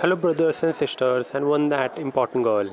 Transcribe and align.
Hello, 0.00 0.14
brothers 0.14 0.62
and 0.62 0.72
sisters, 0.76 1.30
and 1.34 1.48
one 1.48 1.70
that 1.70 1.98
important 1.98 2.44
girl. 2.44 2.68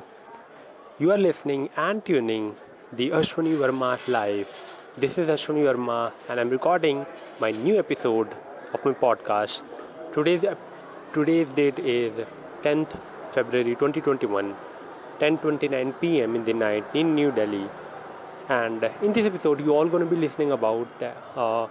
You 1.00 1.09
are 1.11 1.17
listening 1.17 1.71
and 1.75 2.05
tuning 2.05 2.55
the 2.93 3.09
Ashwini 3.19 3.58
Verma's 3.61 4.08
live. 4.08 4.48
This 4.95 5.17
is 5.17 5.27
Ashwini 5.27 5.64
Verma, 5.67 6.11
and 6.30 6.40
I'm 6.40 6.51
recording 6.51 7.03
my 7.40 7.50
new 7.50 7.80
episode 7.80 8.36
of 8.75 8.86
my 8.86 8.93
podcast. 8.93 9.64
Today's 10.14 10.46
today's 11.16 11.50
date 11.50 11.80
is 11.80 12.13
10th 12.61 12.95
February 13.31 13.73
2021, 13.73 14.55
10:29 15.19 15.99
p.m. 15.99 16.35
in 16.35 16.45
the 16.45 16.57
night 16.61 16.95
in 17.03 17.15
New 17.15 17.31
Delhi. 17.41 17.65
And 18.61 18.89
in 19.01 19.13
this 19.13 19.25
episode, 19.33 19.65
you 19.65 19.75
all 19.79 19.93
going 19.97 20.07
to 20.09 20.15
be 20.15 20.23
listening 20.27 20.51
about 20.61 20.99
the, 20.99 21.13
uh, 21.49 21.67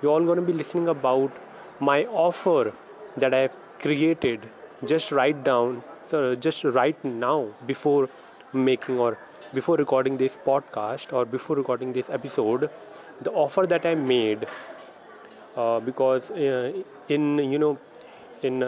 you 0.00 0.10
all 0.16 0.24
going 0.32 0.44
to 0.44 0.50
be 0.50 0.58
listening 0.64 0.88
about 0.88 1.46
my 1.92 2.04
offer 2.26 2.72
that 3.18 3.42
I've 3.44 3.64
created 3.80 4.52
just 4.84 5.12
write 5.12 5.44
down 5.44 5.82
so 6.08 6.34
just 6.34 6.64
right 6.64 7.04
now 7.04 7.46
before 7.66 8.08
making 8.52 8.98
or 8.98 9.18
before 9.52 9.76
recording 9.76 10.16
this 10.16 10.38
podcast 10.46 11.12
or 11.12 11.24
before 11.24 11.56
recording 11.56 11.92
this 11.92 12.10
episode 12.10 12.68
the 13.22 13.30
offer 13.32 13.66
that 13.66 13.86
i 13.86 13.94
made 13.94 14.46
uh, 15.56 15.80
because 15.80 16.30
uh, 16.30 16.72
in 17.08 17.38
you 17.38 17.58
know 17.58 17.78
in 18.42 18.62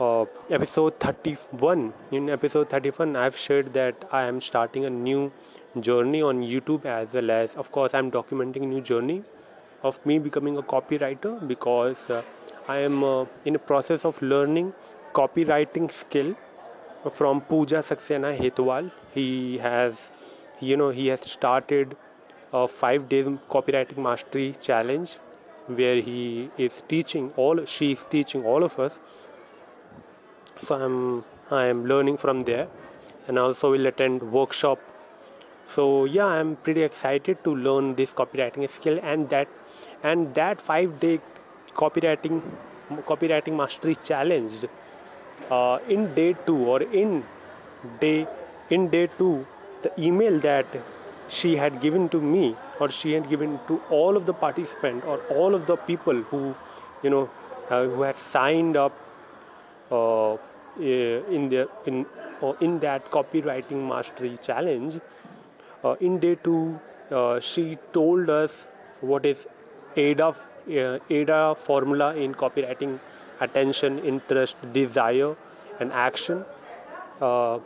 uh, 0.00 0.24
episode 0.50 0.98
31 1.00 1.92
in 2.10 2.28
episode 2.28 2.68
31 2.68 3.16
i've 3.16 3.36
shared 3.36 3.72
that 3.72 4.08
i 4.10 4.22
am 4.22 4.40
starting 4.40 4.84
a 4.84 4.90
new 4.90 5.30
journey 5.80 6.22
on 6.22 6.42
youtube 6.42 6.84
as 6.84 7.12
well 7.12 7.30
as 7.30 7.54
of 7.54 7.70
course 7.72 7.94
i'm 7.94 8.10
documenting 8.10 8.64
a 8.64 8.66
new 8.66 8.80
journey 8.80 9.22
of 9.82 10.04
me 10.06 10.18
becoming 10.18 10.56
a 10.56 10.62
copywriter 10.62 11.32
because 11.46 12.10
uh, 12.10 12.22
i 12.68 12.78
am 12.78 13.04
uh, 13.04 13.24
in 13.44 13.54
a 13.54 13.58
process 13.58 14.04
of 14.04 14.20
learning 14.22 14.72
copywriting 15.14 15.90
skill 15.92 16.34
from 17.12 17.40
Pooja 17.40 17.82
Saxena 17.82 18.36
Hetwal. 18.38 18.90
He 19.14 19.58
has, 19.58 19.94
you 20.60 20.76
know, 20.76 20.90
he 20.90 21.06
has 21.08 21.20
started 21.20 21.96
a 22.52 22.66
five 22.68 23.08
day 23.08 23.22
copywriting 23.50 23.98
mastery 23.98 24.54
challenge 24.60 25.16
where 25.66 26.00
he 26.00 26.50
is 26.58 26.82
teaching 26.88 27.32
all, 27.36 27.64
she 27.64 27.92
is 27.92 28.04
teaching 28.10 28.44
all 28.44 28.64
of 28.64 28.78
us. 28.78 28.98
So 30.66 30.74
I'm, 30.74 31.24
I 31.50 31.66
am 31.66 31.86
learning 31.86 32.18
from 32.18 32.40
there 32.40 32.68
and 33.28 33.38
also 33.38 33.70
will 33.70 33.86
attend 33.86 34.22
workshop. 34.32 34.78
So 35.74 36.04
yeah, 36.04 36.26
I'm 36.26 36.56
pretty 36.56 36.82
excited 36.82 37.42
to 37.44 37.54
learn 37.54 37.94
this 37.94 38.10
copywriting 38.10 38.70
skill 38.70 39.00
and 39.02 39.28
that, 39.30 39.48
and 40.02 40.34
that 40.34 40.60
five 40.60 41.00
day 41.00 41.20
copywriting, 41.74 42.42
copywriting 43.06 43.56
mastery 43.56 43.94
challenge 43.94 44.64
uh, 45.50 45.78
in 45.88 46.14
day 46.14 46.34
two 46.46 46.56
or 46.56 46.82
in 46.82 47.24
day 48.00 48.26
in 48.70 48.88
day 48.88 49.06
two 49.18 49.46
the 49.82 49.92
email 50.00 50.38
that 50.40 50.66
she 51.28 51.56
had 51.56 51.80
given 51.80 52.08
to 52.08 52.20
me 52.20 52.56
or 52.80 52.88
she 52.90 53.12
had 53.12 53.28
given 53.28 53.58
to 53.68 53.80
all 53.90 54.16
of 54.16 54.26
the 54.26 54.32
participants 54.32 55.06
or 55.06 55.18
all 55.38 55.54
of 55.54 55.66
the 55.66 55.76
people 55.76 56.22
who 56.30 56.54
you 57.02 57.10
know 57.10 57.28
uh, 57.70 57.84
who 57.84 58.02
had 58.02 58.18
signed 58.18 58.76
up 58.76 58.92
uh, 59.90 60.36
in 60.78 61.48
the 61.48 61.68
in 61.86 62.06
uh, 62.42 62.52
in 62.60 62.78
that 62.80 63.10
copywriting 63.10 63.86
mastery 63.88 64.36
challenge 64.42 65.00
uh, 65.84 65.94
in 66.00 66.18
day 66.18 66.34
two 66.34 66.78
uh, 67.10 67.38
she 67.40 67.78
told 67.92 68.30
us 68.30 68.66
what 69.00 69.24
is 69.24 69.46
AIDA 69.96 70.34
AIDA 70.68 71.54
formula 71.58 72.14
in 72.16 72.34
copywriting 72.34 72.98
attention, 73.40 73.98
interest, 74.00 74.56
desire, 74.72 75.36
and 75.80 75.92
action. 75.92 76.44
Uh, 77.20 77.58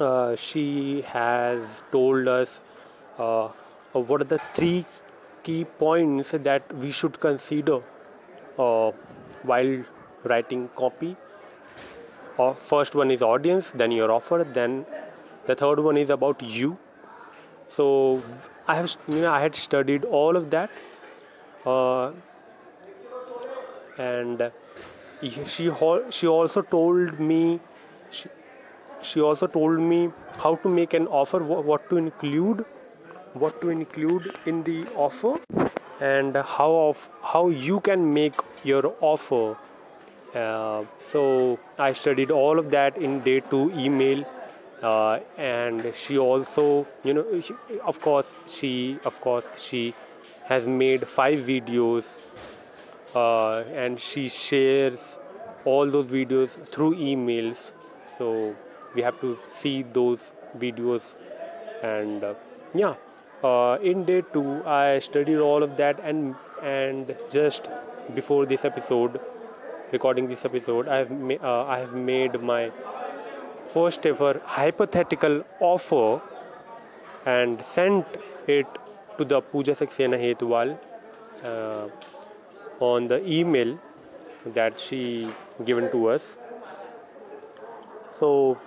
uh, 0.00 0.36
she 0.36 1.02
has 1.02 1.60
told 1.90 2.28
us 2.28 2.60
uh, 3.18 3.48
what 3.92 4.20
are 4.20 4.24
the 4.24 4.40
three 4.54 4.84
key 5.42 5.64
points 5.64 6.30
that 6.32 6.74
we 6.76 6.90
should 6.90 7.18
consider 7.20 7.80
uh, 8.58 8.90
while 9.42 9.84
writing 10.24 10.68
copy. 10.76 11.16
Uh, 12.38 12.52
first 12.54 12.94
one 12.94 13.10
is 13.10 13.22
audience, 13.22 13.70
then 13.74 13.90
your 13.90 14.10
offer, 14.12 14.46
then 14.52 14.84
the 15.46 15.54
third 15.54 15.78
one 15.80 15.96
is 15.96 16.10
about 16.10 16.42
you. 16.42 16.76
So 17.74 18.22
I 18.68 18.74
have 18.74 18.96
you 19.08 19.20
know 19.20 19.32
I 19.32 19.40
had 19.40 19.54
studied 19.54 20.04
all 20.04 20.36
of 20.36 20.50
that 20.50 20.70
uh, 21.64 22.12
and 23.98 24.50
she 25.22 25.70
she 26.10 26.26
also 26.26 26.62
told 26.62 27.20
me 27.20 27.60
she, 28.10 28.28
she 29.02 29.20
also 29.20 29.46
told 29.46 29.78
me 29.78 30.10
how 30.38 30.54
to 30.56 30.68
make 30.68 30.94
an 30.94 31.06
offer 31.06 31.42
what 31.42 31.88
to 31.90 31.96
include 31.96 32.64
what 33.34 33.60
to 33.60 33.70
include 33.70 34.34
in 34.46 34.62
the 34.64 34.86
offer 34.94 35.38
and 36.00 36.36
how 36.36 36.70
of 36.88 37.08
how 37.22 37.48
you 37.48 37.80
can 37.80 38.12
make 38.12 38.34
your 38.64 38.94
offer. 39.00 39.56
Uh, 40.34 40.84
so 41.10 41.58
i 41.78 41.92
studied 41.92 42.30
all 42.30 42.58
of 42.58 42.70
that 42.70 42.96
in 42.98 43.20
day 43.20 43.40
2 43.40 43.72
email 43.74 44.22
uh, 44.82 45.18
and 45.38 45.90
she 45.94 46.18
also 46.18 46.86
you 47.04 47.14
know 47.14 47.24
she, 47.40 47.54
of 47.82 48.00
course 48.00 48.26
she 48.46 48.98
of 49.04 49.18
course 49.22 49.46
she 49.56 49.94
has 50.44 50.66
made 50.66 51.08
five 51.08 51.38
videos 51.38 52.04
uh, 53.20 53.64
and 53.84 54.00
she 54.00 54.28
shares 54.28 55.00
all 55.64 55.90
those 55.90 56.06
videos 56.06 56.56
through 56.72 56.94
emails. 56.96 57.56
So 58.18 58.54
we 58.94 59.02
have 59.02 59.20
to 59.20 59.38
see 59.60 59.82
those 59.82 60.20
videos 60.58 61.02
and 61.82 62.24
uh, 62.24 62.34
yeah. 62.74 62.94
Uh, 63.44 63.78
in 63.82 64.04
day 64.06 64.22
two 64.32 64.62
i 64.64 64.98
studied 64.98 65.38
all 65.46 65.62
of 65.62 65.76
that 65.76 66.00
and 66.02 66.34
and 66.62 67.14
just 67.30 67.68
before 68.14 68.46
this 68.46 68.64
episode 68.64 69.20
recording 69.92 70.26
this 70.26 70.44
episode 70.46 70.88
i 70.88 70.96
have 70.96 71.10
ma- 71.10 71.42
uh, 71.50 71.64
i 71.74 71.78
have 71.78 71.92
made 71.92 72.40
my 72.40 72.72
first 73.74 74.06
ever 74.06 74.40
hypothetical 74.44 75.44
offer 75.60 76.20
and 77.26 77.62
sent 77.64 78.06
it 78.46 78.66
to 79.18 79.24
the 79.24 79.40
Pooja 79.40 79.72
Saxena 79.72 80.18
Hetwal 80.24 80.78
uh, 81.44 81.88
on 82.80 83.08
the 83.08 83.24
email 83.26 83.78
that 84.46 84.78
she 84.78 85.28
given 85.64 85.90
to 85.90 86.08
us. 86.08 86.22
So 88.18 88.58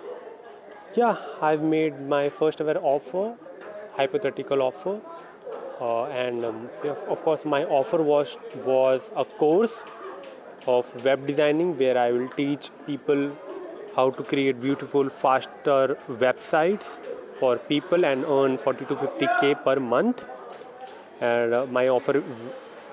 yeah 0.94 1.16
i've 1.40 1.62
made 1.62 2.00
my 2.08 2.28
first 2.28 2.60
ever 2.60 2.76
offer 2.78 3.36
hypothetical 3.96 4.60
offer 4.60 5.00
uh, 5.80 6.04
and 6.06 6.44
um, 6.44 6.68
of 7.08 7.22
course 7.22 7.44
my 7.44 7.64
offer 7.64 8.02
was 8.02 8.36
was 8.64 9.00
a 9.16 9.24
course 9.24 9.72
of 10.66 10.92
web 11.04 11.26
designing 11.28 11.78
where 11.78 11.96
i 11.96 12.10
will 12.10 12.28
teach 12.30 12.70
people 12.86 13.30
how 13.94 14.10
to 14.10 14.24
create 14.24 14.60
beautiful 14.60 15.08
faster 15.08 15.96
websites 16.08 16.84
for 17.38 17.56
people 17.56 18.04
and 18.04 18.24
earn 18.24 18.58
40 18.58 18.84
to 18.86 18.94
50k 18.94 19.64
per 19.64 19.80
month. 19.80 20.22
And 21.20 21.54
uh, 21.54 21.66
my 21.66 21.88
offer 21.88 22.22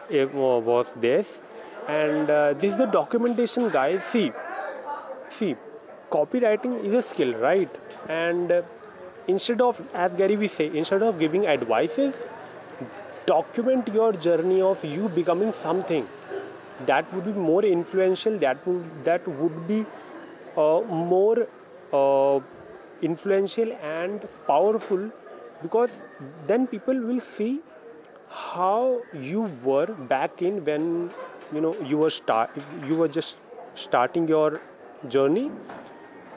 was 0.09 0.87
this 0.95 1.39
and 1.87 2.29
uh, 2.29 2.53
this 2.53 2.71
is 2.71 2.77
the 2.77 2.85
documentation 2.85 3.69
guys. 3.69 4.01
See 4.11 4.31
see 5.29 5.55
copywriting 6.11 6.83
is 6.85 6.93
a 6.93 7.01
skill 7.01 7.33
right? 7.35 7.69
And 8.07 8.51
uh, 8.51 8.61
instead 9.27 9.61
of 9.61 9.81
as 9.93 10.11
Gary 10.13 10.35
Vee 10.35 10.47
say 10.47 10.71
instead 10.73 11.03
of 11.03 11.19
giving 11.19 11.47
advices 11.47 12.15
document 13.27 13.87
your 13.93 14.13
journey 14.13 14.61
of 14.61 14.83
you 14.83 15.09
becoming 15.09 15.53
something. 15.61 16.07
That 16.85 17.13
would 17.13 17.25
be 17.25 17.31
more 17.33 17.63
influential 17.65 18.37
that 18.39 18.65
would 18.65 19.03
that 19.03 19.27
would 19.27 19.67
be 19.67 19.85
uh, 20.55 20.81
more 20.89 21.47
uh, 21.93 22.39
influential 23.01 23.73
and 23.93 24.27
powerful 24.47 25.09
because 25.61 25.89
then 26.47 26.67
people 26.67 26.99
will 27.09 27.19
see 27.19 27.59
how 28.29 29.01
you 29.13 29.41
were 29.63 29.87
back 30.13 30.41
in 30.41 30.63
when 30.65 31.11
you 31.53 31.61
know 31.61 31.75
you 31.91 31.97
were 31.97 32.09
start 32.09 32.49
you 32.85 32.95
were 32.95 33.07
just 33.07 33.37
starting 33.75 34.27
your 34.27 34.61
journey 35.07 35.49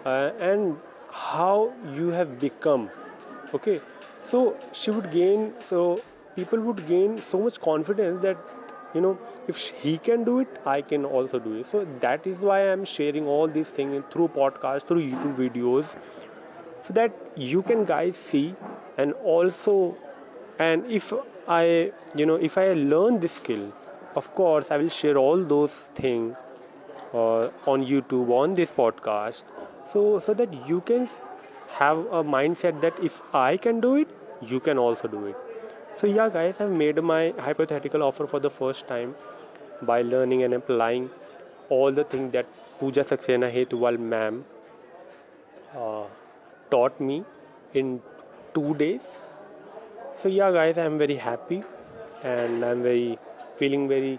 uh, 0.05 0.31
and 0.39 0.77
how 1.11 1.73
you 1.97 2.09
have 2.09 2.39
become 2.41 2.91
okay? 3.55 3.81
So 4.31 4.57
she 4.73 4.91
would 4.91 5.11
gain 5.11 5.53
so 5.69 6.03
people 6.37 6.61
would 6.61 6.87
gain 6.87 7.23
so 7.31 7.41
much 7.41 7.61
confidence 7.61 8.23
that 8.23 8.39
you 8.95 9.01
know 9.01 9.19
if 9.49 9.59
he 9.83 9.99
can 9.99 10.25
do 10.25 10.39
it 10.41 10.49
i 10.67 10.81
can 10.83 11.05
also 11.05 11.39
do 11.39 11.55
it. 11.55 11.67
So 11.67 11.87
that 12.01 12.27
is 12.27 12.39
why 12.39 12.61
i'm 12.73 12.85
sharing 12.85 13.27
all 13.27 13.49
these 13.49 13.69
things 13.69 14.05
through 14.13 14.29
podcast 14.29 14.87
through 14.87 15.03
youtube 15.03 15.37
videos 15.37 15.97
so 16.83 16.93
that 16.95 17.13
you 17.37 17.63
can 17.63 17.85
guys 17.85 18.17
see 18.17 18.55
and 18.99 19.13
also 19.35 19.97
and 20.67 20.91
if 20.99 21.13
i 21.57 21.65
you 22.21 22.27
know 22.31 22.37
if 22.49 22.57
i 22.63 22.67
learn 22.93 23.19
this 23.25 23.33
skill 23.41 23.65
of 24.21 24.29
course 24.41 24.71
i 24.71 24.77
will 24.83 24.93
share 24.97 25.17
all 25.17 25.45
those 25.53 25.75
things 25.95 26.37
uh, 27.15 27.49
on 27.73 27.85
youtube 27.93 28.33
on 28.41 28.55
this 28.55 28.71
podcast 28.71 29.45
so 29.93 30.03
so 30.27 30.35
that 30.43 30.55
you 30.69 30.81
can 30.93 31.09
have 31.79 31.99
a 32.21 32.23
mindset 32.37 32.81
that 32.87 33.03
if 33.11 33.23
i 33.43 33.57
can 33.67 33.81
do 33.81 33.95
it 34.05 34.09
you 34.53 34.61
can 34.69 34.79
also 34.87 35.09
do 35.17 35.25
it 35.27 35.37
so 36.01 36.07
yeah 36.19 36.29
guys 36.39 36.61
i've 36.61 36.77
made 36.83 37.03
my 37.13 37.23
hypothetical 37.49 38.03
offer 38.03 38.27
for 38.27 38.41
the 38.49 38.51
first 38.59 38.87
time 38.89 39.15
by 39.93 40.03
learning 40.03 40.43
and 40.43 40.55
applying 40.55 41.11
all 41.69 41.93
the 41.93 42.05
things 42.05 42.33
that 42.33 42.47
Pooja 42.79 43.05
Saxena 43.05 43.51
Hetwal 43.57 43.99
ma'am 43.99 44.45
uh, 45.77 46.05
taught 46.71 47.01
me 47.01 47.25
in 47.75 48.01
two 48.55 48.75
days. 48.75 49.03
So 50.17 50.29
yeah, 50.29 50.51
guys, 50.53 50.79
I'm 50.79 50.99
very 50.99 51.17
happy 51.17 51.63
and 52.23 52.65
I'm 52.65 52.83
very 52.83 53.19
feeling 53.59 53.89
very 53.89 54.19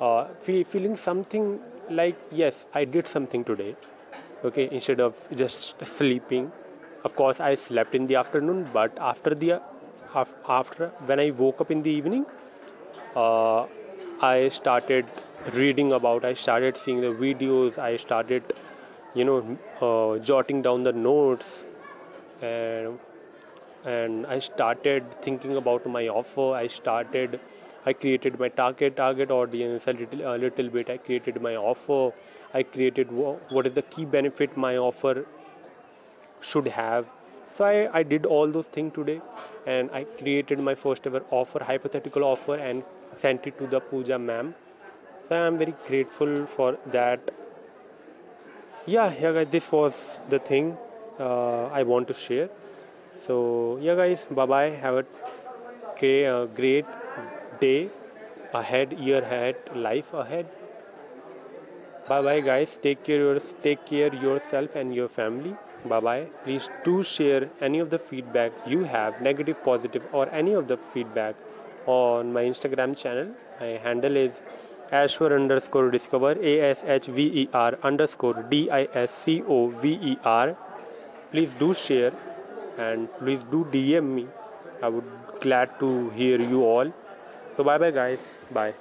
uh, 0.00 0.26
feel, 0.40 0.64
feeling 0.64 0.96
something 0.96 1.60
like 1.90 2.16
yes, 2.32 2.64
I 2.74 2.84
did 2.84 3.08
something 3.08 3.44
today. 3.44 3.76
Okay, 4.44 4.68
instead 4.70 5.00
of 5.00 5.16
just 5.34 5.84
sleeping. 5.84 6.50
Of 7.04 7.14
course, 7.16 7.40
I 7.40 7.54
slept 7.54 7.94
in 7.94 8.06
the 8.06 8.16
afternoon, 8.16 8.68
but 8.72 8.96
after 8.98 9.34
the 9.34 9.60
after 10.48 10.88
when 11.06 11.20
I 11.20 11.30
woke 11.30 11.60
up 11.60 11.70
in 11.70 11.82
the 11.82 11.90
evening, 11.90 12.24
uh, 13.16 13.66
I 14.20 14.48
started 14.48 15.06
reading 15.52 15.92
about 15.92 16.24
i 16.24 16.32
started 16.32 16.74
seeing 16.78 17.00
the 17.02 17.08
videos 17.08 17.76
i 17.76 17.96
started 17.96 18.42
you 19.14 19.24
know 19.24 19.58
uh, 19.82 20.18
jotting 20.18 20.62
down 20.62 20.82
the 20.82 20.92
notes 20.92 21.46
and 22.40 22.98
and 23.84 24.26
i 24.26 24.38
started 24.38 25.04
thinking 25.22 25.56
about 25.56 25.86
my 25.86 26.08
offer 26.08 26.46
i 26.54 26.66
started 26.66 27.38
i 27.86 27.92
created 27.92 28.38
my 28.38 28.48
target 28.48 28.96
target 28.96 29.30
audience 29.30 29.86
a 29.86 29.92
little 29.92 30.22
a 30.34 30.36
little 30.44 30.68
bit 30.68 30.90
i 30.90 30.96
created 30.96 31.40
my 31.42 31.54
offer 31.56 32.12
i 32.54 32.62
created 32.62 33.12
what 33.12 33.66
is 33.66 33.74
the 33.74 33.82
key 33.82 34.04
benefit 34.04 34.56
my 34.56 34.76
offer 34.76 35.26
should 36.40 36.68
have 36.68 37.06
so 37.56 37.64
I, 37.64 37.98
I 37.98 38.02
did 38.02 38.26
all 38.26 38.50
those 38.50 38.66
things 38.66 38.92
today 38.94 39.20
and 39.66 39.90
i 39.92 40.04
created 40.04 40.58
my 40.58 40.74
first 40.74 41.06
ever 41.06 41.22
offer 41.30 41.62
hypothetical 41.62 42.24
offer 42.24 42.56
and 42.56 42.82
sent 43.20 43.46
it 43.46 43.58
to 43.58 43.66
the 43.66 43.80
Pooja 43.80 44.18
ma'am. 44.18 44.54
So 45.28 45.36
I'm 45.36 45.56
very 45.56 45.74
grateful 45.86 46.46
for 46.46 46.78
that. 46.92 47.30
Yeah, 48.86 49.12
yeah, 49.20 49.32
guys, 49.32 49.48
this 49.50 49.70
was 49.72 49.94
the 50.28 50.38
thing 50.38 50.76
uh, 51.18 51.66
I 51.66 51.82
want 51.84 52.08
to 52.08 52.14
share. 52.14 52.50
So 53.26 53.78
yeah, 53.80 53.94
guys, 53.94 54.26
bye 54.30 54.46
bye. 54.46 54.70
Have 54.70 54.96
a 54.96 55.04
great, 56.00 56.26
uh, 56.26 56.46
day 57.60 57.90
ahead, 58.52 58.92
year 58.92 59.22
ahead, 59.22 59.56
life 59.74 60.12
ahead. 60.12 60.46
Bye 62.08 62.20
bye, 62.22 62.40
guys. 62.40 62.76
Take 62.82 63.04
care, 63.04 63.38
take 63.62 63.86
care 63.86 64.14
yourself 64.14 64.74
and 64.74 64.94
your 64.94 65.08
family. 65.08 65.54
Bye 65.86 66.00
bye. 66.00 66.26
Please 66.44 66.68
do 66.84 67.02
share 67.02 67.48
any 67.60 67.78
of 67.78 67.88
the 67.90 67.98
feedback 67.98 68.52
you 68.66 68.84
have, 68.84 69.22
negative, 69.22 69.62
positive, 69.64 70.02
or 70.12 70.28
any 70.30 70.52
of 70.52 70.68
the 70.68 70.76
feedback 70.92 71.34
on 71.86 72.32
my 72.32 72.42
Instagram 72.42 72.96
channel. 72.96 73.28
My 73.60 73.78
handle 73.88 74.16
is 74.16 74.42
Ashver 74.92 75.34
underscore 75.34 75.90
discover 75.90 76.32
A 76.42 76.60
S 76.60 76.84
H 76.86 77.06
V 77.06 77.22
E 77.42 77.48
R 77.54 77.78
underscore 77.82 78.42
D 78.50 78.70
I 78.70 78.86
S 78.92 79.10
C 79.24 79.42
O 79.48 79.68
V 79.68 79.98
E 80.12 80.18
R. 80.24 80.56
Please 81.30 81.52
do 81.58 81.72
share 81.72 82.12
and 82.78 83.08
please 83.18 83.42
do 83.50 83.64
DM 83.72 84.14
me. 84.14 84.26
I 84.82 84.88
would 84.88 85.04
glad 85.40 85.78
to 85.80 86.10
hear 86.10 86.40
you 86.40 86.64
all. 86.64 86.92
So 87.56 87.64
bye 87.64 87.78
bye 87.78 87.90
guys. 87.90 88.20
Bye. 88.52 88.74